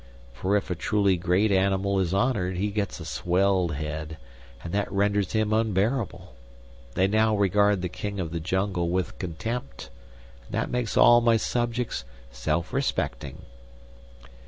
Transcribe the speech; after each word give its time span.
For 0.33 0.57
if 0.57 0.71
a 0.71 0.75
truly 0.75 1.15
great 1.15 1.51
animal 1.51 1.99
is 1.99 2.11
honored 2.11 2.57
he 2.57 2.71
gets 2.71 2.99
a 2.99 3.05
swelled 3.05 3.75
head, 3.75 4.17
and 4.63 4.73
that 4.73 4.91
renders 4.91 5.33
him 5.33 5.53
unbearable. 5.53 6.33
They 6.95 7.05
now 7.05 7.37
regard 7.37 7.83
the 7.83 7.87
King 7.87 8.19
of 8.19 8.31
the 8.31 8.39
Jungle 8.39 8.89
with 8.89 9.19
contempt, 9.19 9.91
and 10.47 10.55
that 10.55 10.71
makes 10.71 10.97
all 10.97 11.21
my 11.21 11.37
subjects 11.37 12.03
self 12.31 12.73
respecting." 12.73 13.43